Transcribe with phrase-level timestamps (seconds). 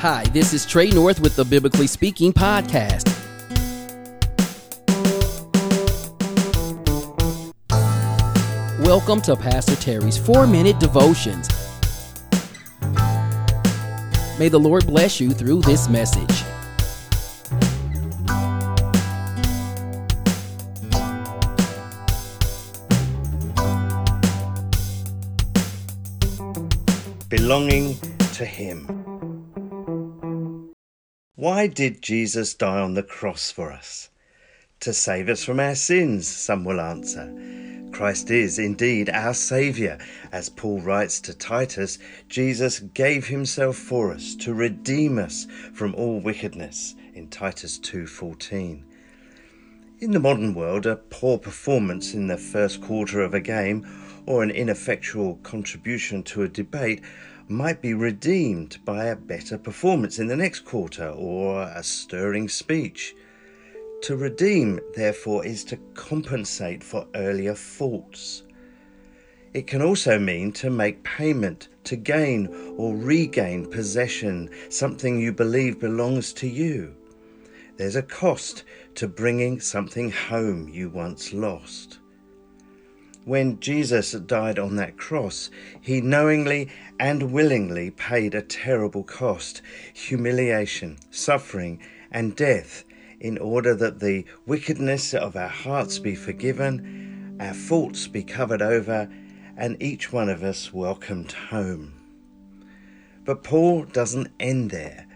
[0.00, 3.08] Hi, this is Trey North with the Biblically Speaking Podcast.
[8.86, 11.48] Welcome to Pastor Terry's four minute devotions.
[14.38, 16.44] May the Lord bless you through this message.
[27.28, 27.98] belonging
[28.34, 28.97] to Him.
[31.38, 34.08] Why did Jesus die on the cross for us?
[34.80, 37.32] To save us from our sins, some will answer.
[37.92, 39.98] Christ is indeed our Saviour.
[40.32, 46.18] As Paul writes to Titus, Jesus gave himself for us to redeem us from all
[46.18, 48.82] wickedness in Titus 2:14.
[50.00, 53.86] In the modern world, a poor performance in the first quarter of a game
[54.26, 57.00] or an ineffectual contribution to a debate
[57.50, 63.14] might be redeemed by a better performance in the next quarter or a stirring speech.
[64.02, 68.44] To redeem, therefore, is to compensate for earlier faults.
[69.54, 75.80] It can also mean to make payment, to gain or regain possession, something you believe
[75.80, 76.94] belongs to you.
[77.76, 78.64] There's a cost
[78.96, 81.98] to bringing something home you once lost.
[83.28, 85.50] When Jesus died on that cross,
[85.82, 89.60] he knowingly and willingly paid a terrible cost
[89.92, 91.78] humiliation, suffering,
[92.10, 92.84] and death
[93.20, 99.10] in order that the wickedness of our hearts be forgiven, our faults be covered over,
[99.58, 101.92] and each one of us welcomed home.
[103.26, 105.06] But Paul doesn't end there.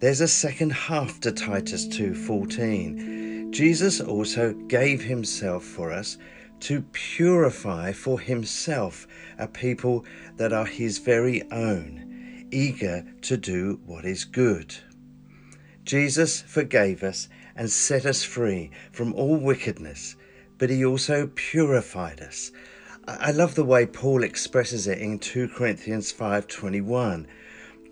[0.00, 3.52] There's a second half to Titus 2:14.
[3.52, 6.18] Jesus also gave himself for us
[6.62, 10.04] to purify for himself a people
[10.36, 14.72] that are his very own, eager to do what is good.
[15.84, 20.14] Jesus forgave us and set us free from all wickedness,
[20.58, 22.52] but he also purified us.
[23.08, 27.26] I love the way Paul expresses it in 2 Corinthians 5:21.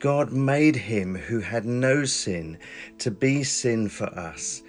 [0.00, 2.58] God made him who had no sin
[2.98, 4.62] to be sin for us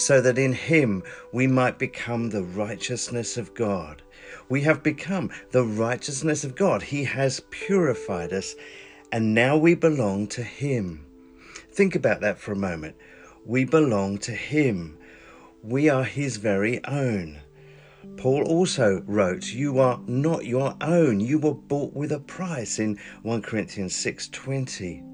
[0.00, 1.02] so that in him
[1.32, 4.02] we might become the righteousness of God.
[4.48, 6.82] We have become the righteousness of God.
[6.82, 8.54] He has purified us,
[9.12, 11.04] and now we belong to him.
[11.72, 12.96] Think about that for a moment.
[13.44, 14.98] We belong to him.
[15.62, 17.40] We are his very own.
[18.16, 21.20] Paul also wrote, You are not your own.
[21.20, 25.09] You were bought with a price in 1 Corinthians 6:20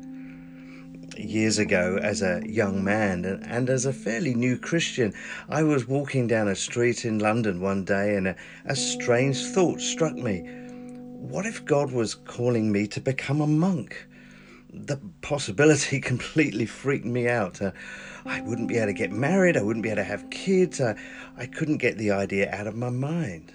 [1.19, 5.12] years ago as a young man and, and, as a fairly new Christian,
[5.49, 9.81] I was walking down a street in London one day and a, a strange thought
[9.81, 10.41] struck me.
[10.41, 14.06] What if God was calling me to become a monk?
[14.72, 17.60] The possibility completely freaked me out.
[17.62, 17.72] Uh,
[18.25, 20.94] I wouldn't be able to get married, I wouldn't be able to have kids, uh,
[21.37, 23.53] I couldn't get the idea out of my mind.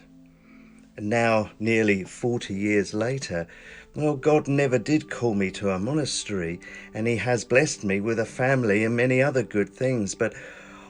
[1.04, 3.48] Now, nearly 40 years later,
[3.96, 6.60] well, God never did call me to a monastery,
[6.94, 10.36] and He has blessed me with a family and many other good things, but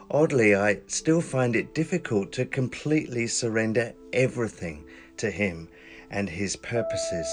[0.10, 4.84] oddly, I still find it difficult to completely surrender everything
[5.16, 5.70] to Him
[6.10, 7.26] and His purposes.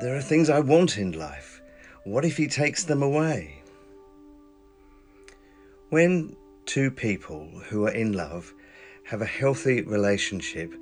[0.00, 1.60] There are things I want in life.
[2.04, 3.62] What if He takes them away?
[5.90, 8.54] When two people who are in love
[9.04, 10.72] have a healthy relationship,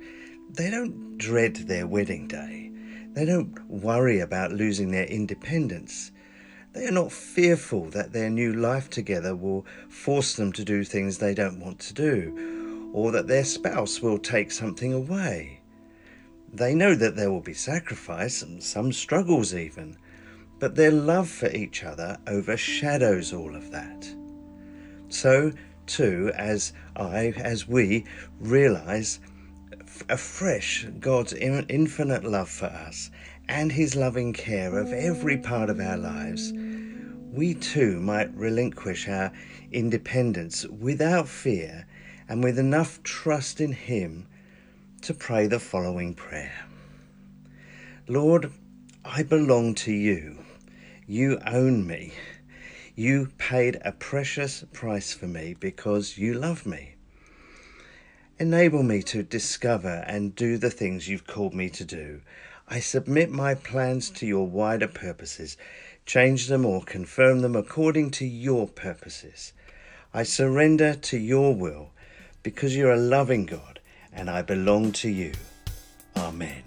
[0.53, 2.71] they don't dread their wedding day.
[3.13, 6.11] They don't worry about losing their independence.
[6.73, 11.17] They are not fearful that their new life together will force them to do things
[11.17, 15.59] they don't want to do, or that their spouse will take something away.
[16.53, 19.97] They know that there will be sacrifice and some struggles even,
[20.59, 24.07] but their love for each other overshadows all of that.
[25.09, 25.51] So,
[25.87, 28.05] too, as I, as we
[28.39, 29.19] realize
[30.09, 33.11] afresh God's infinite love for us
[33.47, 36.53] and His loving care of every part of our lives,
[37.31, 39.31] we too might relinquish our
[39.71, 41.87] independence without fear
[42.27, 44.27] and with enough trust in Him
[45.01, 46.65] to pray the following prayer
[48.07, 48.51] Lord,
[49.05, 50.39] I belong to you.
[51.07, 52.13] You own me.
[52.95, 56.90] You paid a precious price for me because you love me.
[58.41, 62.21] Enable me to discover and do the things you've called me to do.
[62.67, 65.57] I submit my plans to your wider purposes.
[66.07, 69.53] Change them or confirm them according to your purposes.
[70.11, 71.91] I surrender to your will
[72.41, 73.79] because you're a loving God
[74.11, 75.33] and I belong to you.
[76.17, 76.63] Amen.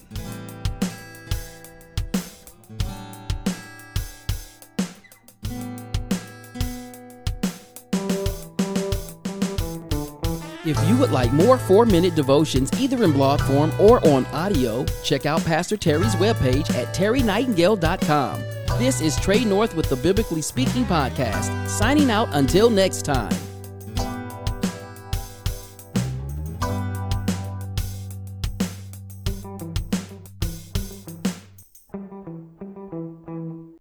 [10.66, 14.86] If you would like more four minute devotions, either in blog form or on audio,
[15.02, 18.42] check out Pastor Terry's webpage at terrynightingale.com.
[18.78, 23.30] This is Trey North with the Biblically Speaking Podcast, signing out until next time.